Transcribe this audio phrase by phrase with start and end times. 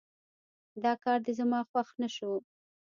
[0.83, 2.31] دا کار دې زما خوښ نه شو